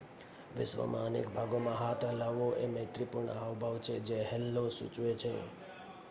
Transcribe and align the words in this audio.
"વિશ્વનાં 0.51 1.05
અનેક 1.07 1.27
ભાગોમાં 1.33 1.77
હાથ 1.77 2.05
હલાવવો 2.11 2.47
એ 2.57 2.69
મૈત્રીપૂર્ણ 2.69 3.35
હાવભાવ 3.35 3.75
છે 3.81 3.95
જે 4.07 4.17
"હેલ્લો." 4.31 4.63
સૂચવે 4.71 5.11
છે. 5.21 5.31